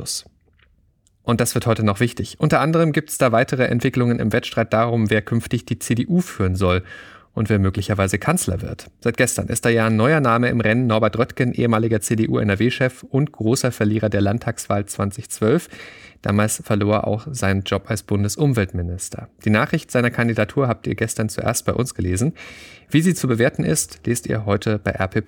Und 1.24 1.40
das 1.40 1.54
wird 1.54 1.66
heute 1.66 1.84
noch 1.84 2.00
wichtig. 2.00 2.36
Unter 2.38 2.60
anderem 2.60 2.92
gibt 2.92 3.10
es 3.10 3.18
da 3.18 3.30
weitere 3.30 3.64
Entwicklungen 3.64 4.18
im 4.18 4.32
Wettstreit 4.32 4.72
darum, 4.72 5.10
wer 5.10 5.22
künftig 5.22 5.64
die 5.66 5.78
CDU 5.78 6.20
führen 6.20 6.56
soll 6.56 6.82
und 7.34 7.48
wer 7.48 7.58
möglicherweise 7.58 8.18
Kanzler 8.18 8.60
wird. 8.60 8.90
Seit 9.00 9.16
gestern 9.16 9.48
ist 9.48 9.64
da 9.64 9.70
ja 9.70 9.86
ein 9.86 9.96
neuer 9.96 10.20
Name 10.20 10.48
im 10.48 10.60
Rennen, 10.60 10.86
Norbert 10.86 11.18
Röttgen, 11.18 11.52
ehemaliger 11.52 12.00
CDU-NRW-Chef 12.00 13.04
und 13.04 13.32
großer 13.32 13.72
Verlierer 13.72 14.10
der 14.10 14.20
Landtagswahl 14.20 14.86
2012. 14.86 15.68
Damals 16.22 16.62
verlor 16.64 16.94
er 16.94 17.06
auch 17.06 17.26
seinen 17.30 17.62
Job 17.62 17.84
als 17.88 18.04
Bundesumweltminister. 18.04 19.28
Die 19.44 19.50
Nachricht 19.50 19.90
seiner 19.90 20.10
Kandidatur 20.10 20.68
habt 20.68 20.86
ihr 20.86 20.94
gestern 20.94 21.28
zuerst 21.28 21.66
bei 21.66 21.74
uns 21.74 21.94
gelesen. 21.94 22.32
Wie 22.88 23.00
sie 23.00 23.14
zu 23.14 23.26
bewerten 23.26 23.64
ist, 23.64 24.00
lest 24.04 24.26
ihr 24.26 24.44
heute 24.44 24.78
bei 24.78 24.92
RP+. 24.92 25.22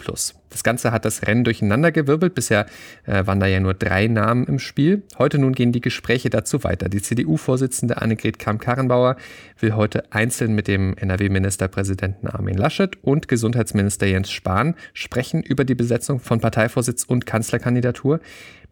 Das 0.50 0.62
Ganze 0.62 0.92
hat 0.92 1.04
das 1.04 1.26
Rennen 1.26 1.42
durcheinandergewirbelt. 1.42 2.34
Bisher 2.34 2.66
äh, 3.06 3.26
waren 3.26 3.40
da 3.40 3.46
ja 3.46 3.58
nur 3.58 3.74
drei 3.74 4.06
Namen 4.06 4.44
im 4.44 4.58
Spiel. 4.60 5.02
Heute 5.18 5.38
nun 5.38 5.52
gehen 5.52 5.72
die 5.72 5.80
Gespräche 5.80 6.30
dazu 6.30 6.62
weiter. 6.62 6.88
Die 6.88 7.02
CDU-Vorsitzende 7.02 8.00
Annegret 8.00 8.38
Kramp-Karrenbauer 8.38 9.16
will 9.58 9.74
heute 9.74 10.12
einzeln 10.12 10.54
mit 10.54 10.68
dem 10.68 10.94
NRW-Ministerpräsidenten 10.96 12.28
Armin 12.28 12.56
Laschet 12.56 13.02
und 13.02 13.26
Gesundheitsminister 13.26 14.06
Jens 14.06 14.30
Spahn 14.30 14.76
sprechen 14.92 15.42
über 15.42 15.64
die 15.64 15.74
Besetzung 15.74 16.20
von 16.20 16.40
Parteivorsitz 16.40 17.02
und 17.02 17.26
Kanzlerkandidatur. 17.26 18.20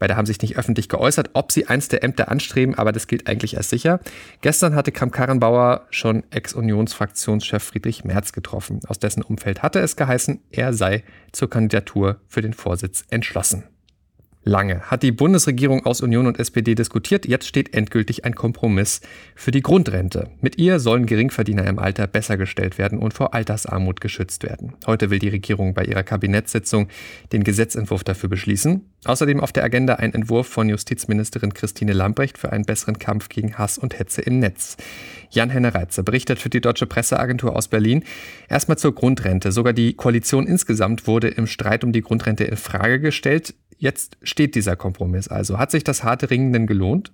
Beide 0.03 0.17
haben 0.17 0.27
sich 0.27 0.43
nicht 0.43 0.59
öffentlich 0.59 0.89
geäußert, 0.89 1.31
ob 1.35 1.53
sie 1.53 1.69
eins 1.69 1.87
der 1.87 2.03
Ämter 2.03 2.29
anstreben, 2.29 2.75
aber 2.75 2.91
das 2.91 3.07
gilt 3.07 3.29
eigentlich 3.29 3.57
als 3.57 3.71
sicher. 3.71 4.01
Gestern 4.41 4.75
hatte 4.75 4.91
Kramp-Karrenbauer 4.91 5.87
schon 5.91 6.25
Ex-Unionsfraktionschef 6.31 7.63
Friedrich 7.63 8.03
Merz 8.03 8.33
getroffen. 8.33 8.81
Aus 8.89 8.99
dessen 8.99 9.23
Umfeld 9.23 9.63
hatte 9.63 9.79
es 9.79 9.95
geheißen, 9.95 10.43
er 10.51 10.73
sei 10.73 11.05
zur 11.31 11.49
Kandidatur 11.49 12.17
für 12.27 12.43
den 12.43 12.53
Vorsitz 12.53 13.05
entschlossen. 13.11 13.63
Lange 14.45 14.81
hat 14.81 15.05
die 15.05 15.13
Bundesregierung 15.13 15.87
aus 15.87 16.01
Union 16.01 16.27
und 16.27 16.41
SPD 16.41 16.75
diskutiert. 16.75 17.27
Jetzt 17.27 17.47
steht 17.47 17.75
endgültig 17.75 18.25
ein 18.25 18.35
Kompromiss 18.35 19.01
für 19.37 19.53
die 19.53 19.63
Grundrente. 19.63 20.31
Mit 20.41 20.59
ihr 20.59 20.81
sollen 20.81 21.07
Geringverdiener 21.07 21.65
im 21.67 21.79
Alter 21.79 22.09
besser 22.09 22.37
gestellt 22.37 22.77
werden 22.77 22.99
und 22.99 23.15
vor 23.15 23.35
Altersarmut 23.35 24.01
geschützt 24.01 24.43
werden. 24.43 24.75
Heute 24.85 25.11
will 25.11 25.21
die 25.21 25.29
Regierung 25.29 25.75
bei 25.75 25.85
ihrer 25.85 26.03
Kabinettssitzung 26.03 26.89
den 27.33 27.45
Gesetzentwurf 27.45 28.03
dafür 28.03 28.29
beschließen. 28.29 28.85
Außerdem 29.05 29.39
auf 29.39 29.53
der 29.53 29.63
Agenda 29.63 29.95
ein 29.95 30.13
Entwurf 30.13 30.49
von 30.49 30.69
Justizministerin 30.69 31.55
Christine 31.55 31.93
Lambrecht 31.93 32.37
für 32.37 32.53
einen 32.53 32.65
besseren 32.65 32.99
Kampf 32.99 33.29
gegen 33.29 33.59
Hass 33.59 33.79
und 33.79 33.97
Hetze 33.97 34.23
im 34.23 34.41
Netz. 34.41 34.77
Jan-Henne 35.31 35.73
Reitze 35.73 36.03
berichtet 36.03 36.41
für 36.41 36.51
die 36.51 36.61
Deutsche 36.61 36.87
Presseagentur 36.87 37.55
aus 37.55 37.69
Berlin. 37.69 38.05
Erstmal 38.49 38.77
zur 38.77 38.95
Grundrente. 38.95 39.53
Sogar 39.53 39.73
die 39.73 39.95
Koalition 39.95 40.49
insgesamt 40.49 41.07
wurde 41.07 41.29
im 41.29 41.47
Streit 41.47 41.85
um 41.85 41.93
die 41.93 42.03
Grundrente 42.03 42.45
in 42.45 42.57
Frage 42.57 43.01
gestellt. 43.01 43.55
Jetzt 43.83 44.17
steht 44.23 44.55
dieser 44.55 44.77
Kompromiss 44.77 45.27
also. 45.27 45.59
Hat 45.59 45.73
sich 45.73 45.83
das 45.83 46.05
harte 46.05 46.31
Ringen 46.31 46.53
denn 46.53 46.69
gelohnt? 46.69 47.11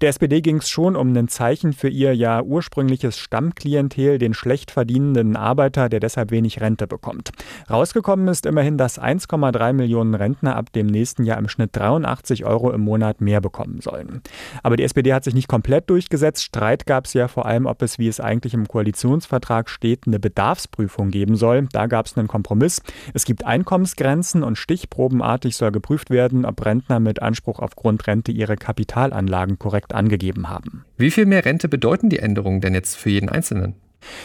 Der 0.00 0.08
SPD 0.08 0.40
ging 0.40 0.56
es 0.56 0.68
schon 0.68 0.96
um 0.96 1.14
ein 1.14 1.28
Zeichen 1.28 1.72
für 1.72 1.88
ihr 1.88 2.14
ja 2.14 2.42
ursprüngliches 2.42 3.18
Stammklientel, 3.18 4.18
den 4.18 4.34
schlecht 4.34 4.70
verdienenden 4.70 5.36
Arbeiter, 5.36 5.88
der 5.88 6.00
deshalb 6.00 6.30
wenig 6.30 6.60
Rente 6.60 6.86
bekommt. 6.86 7.30
Rausgekommen 7.70 8.26
ist 8.28 8.46
immerhin, 8.46 8.78
dass 8.78 9.00
1,3 9.00 9.72
Millionen 9.72 10.14
Rentner 10.14 10.56
ab 10.56 10.72
dem 10.72 10.86
nächsten 10.86 11.24
Jahr 11.24 11.38
im 11.38 11.48
Schnitt 11.48 11.70
83 11.74 12.44
Euro 12.44 12.72
im 12.72 12.80
Monat 12.80 13.20
mehr 13.20 13.40
bekommen 13.40 13.80
sollen. 13.80 14.22
Aber 14.62 14.76
die 14.76 14.82
SPD 14.82 15.12
hat 15.12 15.24
sich 15.24 15.34
nicht 15.34 15.48
komplett 15.48 15.90
durchgesetzt. 15.90 16.42
Streit 16.42 16.86
gab 16.86 17.06
es 17.06 17.14
ja 17.14 17.28
vor 17.28 17.46
allem, 17.46 17.66
ob 17.66 17.82
es, 17.82 17.98
wie 17.98 18.08
es 18.08 18.18
eigentlich 18.18 18.54
im 18.54 18.66
Koalitionsvertrag 18.66 19.68
steht, 19.68 20.06
eine 20.06 20.18
Bedarfsprüfung 20.18 21.10
geben 21.10 21.36
soll. 21.36 21.68
Da 21.72 21.86
gab 21.86 22.06
es 22.06 22.16
einen 22.16 22.28
Kompromiss. 22.28 22.82
Es 23.14 23.24
gibt 23.24 23.44
Einkommensgrenzen 23.44 24.42
und 24.42 24.56
stichprobenartig 24.56 25.56
soll 25.56 25.70
geprüft 25.70 26.10
werden, 26.10 26.44
ob 26.44 26.64
Rentner 26.64 26.98
mit 26.98 27.22
Anspruch 27.22 27.60
auf 27.60 27.76
Grundrente 27.76 28.32
ihre 28.32 28.56
Kapitalanlagen 28.56 29.58
korrekt 29.62 29.94
angegeben 29.94 30.50
haben. 30.50 30.84
Wie 30.96 31.12
viel 31.12 31.24
mehr 31.24 31.44
Rente 31.44 31.68
bedeuten 31.68 32.10
die 32.10 32.18
Änderungen 32.18 32.60
denn 32.60 32.74
jetzt 32.74 32.96
für 32.96 33.10
jeden 33.10 33.28
Einzelnen? 33.28 33.74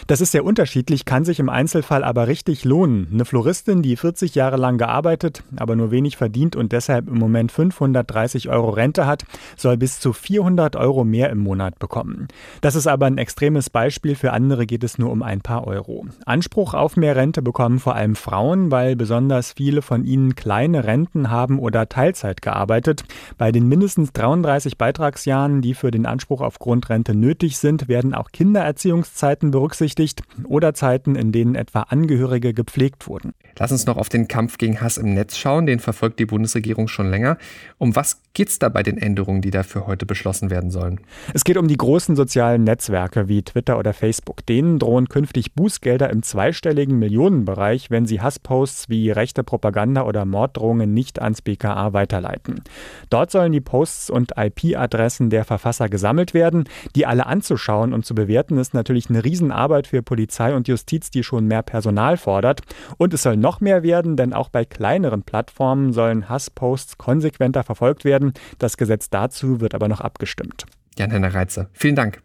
Das 0.08 0.22
ist 0.22 0.32
sehr 0.32 0.46
unterschiedlich, 0.46 1.06
kann 1.06 1.26
sich 1.26 1.40
im 1.40 1.50
Einzelfall 1.50 2.04
aber 2.04 2.28
richtig 2.28 2.66
lohnen. 2.66 3.08
Eine 3.12 3.26
Floristin, 3.26 3.82
die 3.82 3.96
40 3.96 4.36
Jahre 4.36 4.58
lang 4.58 4.78
gearbeitet, 4.78 5.44
aber 5.56 5.76
nur 5.76 5.92
wenig 5.92 6.18
verdient 6.18 6.56
und 6.56 6.72
deshalb 6.72 7.08
im 7.08 7.18
Moment 7.18 7.52
530 7.52 8.50
Euro 8.50 8.70
Rente 8.70 9.06
hat, 9.06 9.26
soll 9.56 9.78
bis 9.78 10.00
zu 10.00 10.14
400 10.14 10.76
Euro 10.76 11.04
mehr 11.04 11.30
im 11.30 11.40
Monat 11.40 11.80
bekommen. 11.80 12.28
Das 12.62 12.76
ist 12.76 12.88
aber 12.88 13.06
ein 13.06 13.18
extremes 13.18 13.70
Beispiel, 13.70 14.16
für 14.16 14.34
andere 14.34 14.66
geht 14.66 14.84
es 14.84 14.98
nur 14.98 15.12
um 15.12 15.24
ein 15.24 15.42
paar 15.42 15.68
Euro. 15.68 16.06
Anspruch 16.26 16.74
auf 16.74 16.98
mehr 16.98 17.16
Rente 17.16 17.42
bekommen 17.42 17.80
vor 17.80 17.96
allem 17.96 18.16
Frauen, 18.16 18.72
weil 18.72 18.96
besonders 18.96 19.54
viele 19.54 19.82
von 19.82 20.04
ihnen 20.04 20.36
kleine 20.36 20.86
Renten 20.86 21.30
haben 21.30 21.60
oder 21.60 21.90
Teilzeit 21.90 22.42
gearbeitet. 22.42 23.04
Bei 23.38 23.52
den 23.52 23.68
mindestens 23.68 24.14
33 24.14 24.78
Beitragsjahren, 24.78 25.62
die 25.62 25.74
für 25.74 25.92
den 25.92 26.06
Anspruch 26.06 26.42
auf 26.42 26.60
Grundrente 26.60 27.16
nötig 27.16 27.58
sind, 27.58 27.88
werden 27.88 28.14
auch 28.14 28.32
Kindererziehungszeiten 28.32 29.52
berücksichtigt 29.52 29.67
berücksichtigt 29.68 30.22
oder 30.46 30.74
Zeiten, 30.74 31.16
in 31.16 31.34
denen 31.34 31.56
etwa 31.56 31.82
Angehörige 31.82 32.54
gepflegt 32.54 33.08
wurden. 33.08 33.34
Lass 33.60 33.72
uns 33.72 33.86
noch 33.88 33.98
auf 33.98 34.10
den 34.10 34.28
Kampf 34.28 34.58
gegen 34.58 34.82
Hass 34.82 34.98
im 34.98 35.14
Netz 35.14 35.36
schauen. 35.36 35.66
Den 35.66 35.80
verfolgt 35.80 36.20
die 36.20 36.26
Bundesregierung 36.26 36.88
schon 36.88 37.10
länger. 37.10 37.38
Um 37.80 37.96
was 37.96 38.22
geht 38.34 38.50
es 38.50 38.60
da 38.60 38.70
bei 38.70 38.84
den 38.84 39.00
Änderungen, 39.00 39.42
die 39.42 39.50
dafür 39.50 39.88
heute 39.88 40.06
beschlossen 40.06 40.52
werden 40.52 40.70
sollen? 40.70 41.00
Es 41.34 41.44
geht 41.44 41.58
um 41.58 41.68
die 41.68 41.78
großen 41.78 42.16
sozialen 42.16 42.64
Netzwerke 42.64 43.28
wie 43.28 43.42
Twitter 43.42 43.80
oder 43.80 43.94
Facebook. 43.94 44.46
Denen 44.46 44.78
drohen 44.78 45.10
künftig 45.10 45.56
Bußgelder 45.56 46.12
im 46.12 46.22
zweistelligen 46.22 47.00
Millionenbereich, 47.00 47.90
wenn 47.90 48.06
sie 48.06 48.22
Hassposts 48.22 48.90
wie 48.90 49.10
rechte 49.10 49.44
Propaganda 49.44 50.04
oder 50.04 50.26
Morddrohungen 50.26 50.94
nicht 50.94 51.20
ans 51.20 51.42
BKA 51.42 51.94
weiterleiten. 51.94 52.62
Dort 53.10 53.32
sollen 53.32 53.52
die 53.52 53.62
Posts 53.62 54.12
und 54.12 54.34
IP-Adressen 54.38 55.32
der 55.32 55.46
Verfasser 55.46 55.90
gesammelt 55.90 56.36
werden. 56.36 56.66
Die 56.96 57.08
alle 57.08 57.26
anzuschauen 57.26 57.94
und 57.94 58.06
zu 58.06 58.14
bewerten 58.14 58.60
ist 58.60 58.76
natürlich 58.76 59.10
eine 59.10 59.26
riesen 59.26 59.52
Arbeit 59.52 59.88
für 59.88 60.04
Polizei 60.04 60.54
und 60.54 60.68
Justiz, 60.68 61.10
die 61.10 61.24
schon 61.24 61.48
mehr 61.48 61.64
Personal 61.64 62.18
fordert. 62.18 62.62
Und 62.98 63.16
es 63.16 63.24
soll 63.24 63.38
noch 63.48 63.62
mehr 63.62 63.82
werden, 63.82 64.18
denn 64.18 64.34
auch 64.34 64.50
bei 64.50 64.66
kleineren 64.66 65.24
Plattformen 65.24 65.94
sollen 65.94 66.28
Hassposts 66.28 66.98
konsequenter 66.98 67.64
verfolgt 67.64 68.04
werden. 68.04 68.34
Das 68.60 68.76
Gesetz 68.76 69.10
dazu 69.10 69.62
wird 69.62 69.74
aber 69.74 69.88
noch 69.88 70.02
abgestimmt. 70.02 70.66
Jan-Henner 70.98 71.34
Reitze, 71.34 71.70
vielen 71.72 71.96
Dank. 71.96 72.22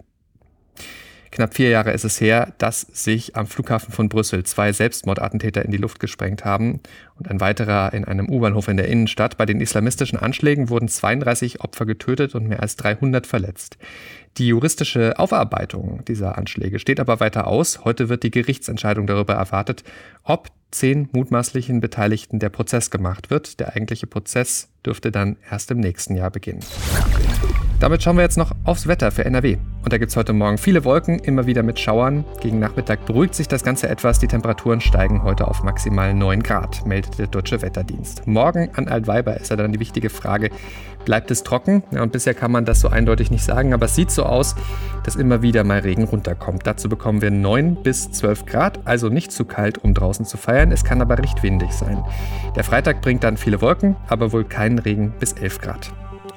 Knapp 1.31 1.55
vier 1.55 1.71
Jahre 1.71 1.93
ist 1.93 2.05
es 2.05 2.21
her, 2.21 2.53
dass 2.59 2.81
sich 2.81 3.37
am 3.37 3.47
Flughafen 3.47 3.93
von 3.95 4.09
Brüssel 4.09 4.43
zwei 4.43 4.73
Selbstmordattentäter 4.73 5.65
in 5.65 5.71
die 5.71 5.79
Luft 5.79 6.01
gesprengt 6.01 6.45
haben 6.45 6.81
und 7.15 7.31
ein 7.31 7.41
weiterer 7.41 7.93
in 7.95 8.05
einem 8.05 8.29
U-Bahnhof 8.29 8.67
in 8.67 8.77
der 8.77 8.89
Innenstadt. 8.89 9.39
Bei 9.39 9.47
den 9.47 9.61
islamistischen 9.61 10.19
Anschlägen 10.19 10.71
wurden 10.71 10.89
32 10.89 11.61
Opfer 11.61 11.87
getötet 11.87 12.35
und 12.35 12.49
mehr 12.49 12.61
als 12.61 12.75
300 12.77 13.29
verletzt. 13.29 13.79
Die 14.39 14.49
juristische 14.49 15.19
Aufarbeitung 15.21 16.05
dieser 16.05 16.37
Anschläge 16.37 16.81
steht 16.81 16.99
aber 16.99 17.21
weiter 17.21 17.47
aus. 17.47 17.85
Heute 17.85 18.09
wird 18.09 18.25
die 18.25 18.31
Gerichtsentscheidung 18.33 19.07
darüber 19.07 19.35
erwartet, 19.35 19.85
ob 20.25 20.51
zehn 20.73 21.09
mutmaßlichen 21.13 21.81
Beteiligten 21.81 22.41
der 22.41 22.49
Prozess 22.49 22.91
gemacht 22.91 23.31
wird. 23.31 23.61
Der 23.61 23.77
eigentliche 23.77 24.07
Prozess 24.07 24.69
dürfte 24.85 25.13
dann 25.13 25.37
erst 25.49 25.71
im 25.71 25.79
nächsten 25.79 26.17
Jahr 26.17 26.31
beginnen. 26.31 26.65
Damit 27.83 28.01
schauen 28.01 28.17
wir 28.17 28.23
jetzt 28.23 28.39
noch 28.39 28.53
aufs 28.63 28.87
Wetter 28.87 29.11
für 29.11 29.25
NRW. 29.25 29.57
Und 29.83 29.93
da 29.93 29.99
gibt 29.99 30.11
es 30.11 30.17
heute 30.17 30.33
Morgen 30.33 30.57
viele 30.57 30.85
Wolken, 30.85 31.19
immer 31.19 31.47
wieder 31.47 31.65
mit 31.65 31.81
Schauern. 31.81 32.25
Gegen 32.41 32.61
Nachmittag 32.61 33.05
beruhigt 33.07 33.35
sich 33.35 33.49
das 33.49 33.65
Ganze 33.65 33.89
etwas. 33.89 34.21
Die 34.21 34.29
Temperaturen 34.29 34.81
steigen 34.81 35.25
heute 35.25 35.49
auf 35.49 35.65
maximal 35.65 36.15
9 36.15 36.45
Grad, 36.45 36.87
meldet 36.87 37.19
der 37.19 37.27
Deutsche 37.27 37.61
Wetterdienst. 37.61 38.25
Morgen 38.29 38.71
an 38.77 38.87
Altweiber 38.87 39.37
ist 39.37 39.51
ja 39.51 39.57
dann 39.57 39.73
die 39.73 39.81
wichtige 39.81 40.11
Frage, 40.11 40.51
bleibt 41.05 41.33
es 41.33 41.43
trocken? 41.43 41.83
Ja, 41.91 42.05
und 42.05 42.13
bisher 42.13 42.35
kann 42.35 42.53
man 42.53 42.65
das 42.65 42.79
so 42.79 42.87
eindeutig 42.87 43.33
nicht 43.33 43.43
sagen, 43.43 43.75
aber 43.75 43.87
es 43.87 43.97
sieht 43.97 44.13
so 44.13 44.23
aus, 44.23 44.55
dass 45.03 45.17
immer 45.17 45.43
wieder 45.43 45.65
mal 45.65 45.81
Regen 45.81 46.05
runterkommt. 46.05 46.65
Dazu 46.65 46.89
bekommen 46.89 47.21
wir 47.21 47.33
9 47.33 47.83
bis 47.83 48.13
12 48.13 48.47
Grad, 48.47 48.79
also 48.85 49.09
nicht 49.09 49.33
zu 49.33 49.45
kalt, 49.45 49.79
um 49.79 49.93
draußen 49.93 50.25
zu 50.25 50.37
feiern. 50.37 50.71
Es 50.71 50.85
kann 50.85 51.03
aber 51.03 51.19
recht 51.19 51.43
windig 51.43 51.73
sein. 51.73 52.05
Der 52.55 52.63
Freitag 52.63 53.03
bringt 53.03 53.25
dann 53.25 53.37
viele 53.37 53.61
Wolken, 53.61 53.97
aber 54.07 54.31
wohl 54.31 54.45
keinen 54.45 54.79
Regen 54.79 55.15
bis 55.19 55.33
11 55.33 55.61
Grad. 55.61 55.93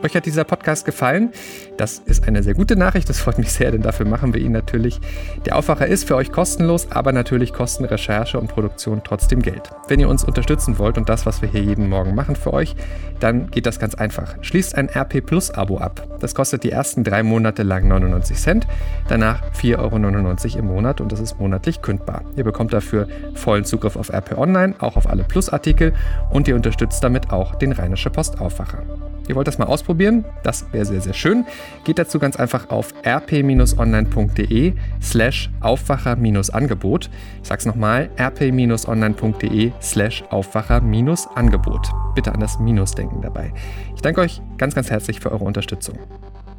Euch 0.06 0.16
hat 0.16 0.28
dieser 0.28 0.44
Podcast 0.44 0.86
gefallen? 0.86 1.32
Das 1.78 1.98
ist 1.98 2.28
eine 2.28 2.44
sehr 2.44 2.54
gute 2.54 2.76
Nachricht, 2.76 3.10
das 3.10 3.18
freut 3.18 3.40
mich 3.40 3.52
sehr, 3.52 3.72
denn 3.72 3.82
dafür 3.82 4.06
machen 4.06 4.36
wir 4.36 4.42
ihn 4.42 4.52
natürlich. 4.52 5.02
Der 5.48 5.56
Aufwacher 5.56 5.88
ist 5.88 6.08
für 6.08 6.16
euch 6.16 6.32
kostenlos, 6.32 6.92
aber 6.92 7.12
natürlich 7.12 7.54
kosten 7.54 7.86
Recherche 7.86 8.40
und 8.40 8.48
Produktion 8.48 9.02
trotzdem 9.04 9.42
Geld. 9.42 9.72
Wenn 9.88 10.00
ihr 10.00 10.08
uns 10.08 10.24
unterstützen 10.24 10.78
wollt 10.78 11.00
und 11.00 11.10
das, 11.10 11.26
was 11.26 11.42
wir 11.42 11.50
hier 11.50 11.64
jeden 11.64 11.90
Morgen 11.90 12.14
machen 12.14 12.36
für 12.36 12.54
euch, 12.54 12.76
dann 13.20 13.50
geht 13.50 13.66
das 13.66 13.80
ganz 13.80 13.96
einfach. 13.96 14.36
Schließt 14.42 14.76
ein 14.76 14.90
RP 14.96 15.26
Plus 15.26 15.50
Abo 15.50 15.80
ab. 15.80 16.08
Das 16.20 16.36
kostet 16.36 16.64
die 16.64 16.72
ersten 16.72 17.04
drei 17.04 17.24
Monate 17.24 17.64
lang 17.64 17.88
99 17.88 18.38
Cent, 18.38 18.68
danach 19.08 19.42
4,99 19.54 19.78
Euro 19.80 20.60
im 20.60 20.66
Monat 20.68 21.02
und 21.02 21.12
das 21.12 21.20
ist 21.20 21.40
monatlich 21.40 21.82
kündbar. 21.82 22.22
Ihr 22.36 22.44
bekommt 22.44 22.74
dafür 22.74 23.08
vollen 23.34 23.66
Zugriff 23.66 23.96
auf 23.96 24.14
RP 24.14 24.38
Online, 24.38 24.76
auch 24.78 24.98
auf 24.98 25.10
alle 25.10 25.24
Plus-Artikel 25.24 25.94
und 26.30 26.48
ihr 26.48 26.56
unterstützt 26.56 27.04
damit 27.04 27.32
auch 27.32 27.56
den 27.56 27.72
Rheinische 27.72 28.12
Post 28.12 28.40
Aufwacher. 28.40 28.84
Ihr 29.28 29.36
wollt 29.36 29.48
das 29.48 29.58
mal 29.58 29.66
ausprobieren? 29.66 30.26
Das 30.44 30.66
wäre 30.72 30.86
sehr, 30.86 31.02
sehr 31.02 31.14
schön. 31.14 31.46
Geht 31.84 32.00
dazu 32.00 32.20
ganz 32.20 32.36
einfach 32.36 32.70
auf 32.70 32.94
rp-online.de 33.06 34.74
slash 35.02 35.50
Aufwacher-Angebot. 35.62 37.10
Ich 37.42 37.48
sag's 37.48 37.66
nochmal, 37.66 38.10
rp-online.de 38.20 39.72
slash 39.82 40.24
Aufwacher-Angebot. 40.30 41.92
Bitte 42.16 42.34
an 42.34 42.40
das 42.40 42.60
Minus 42.60 42.92
denken 42.92 43.22
dabei. 43.22 43.54
Ich 43.96 44.02
danke 44.02 44.22
euch 44.22 44.42
ganz, 44.58 44.76
ganz 44.76 44.90
herzlich 44.92 45.20
für 45.20 45.32
eure 45.32 45.44
Unterstützung. 45.44 45.98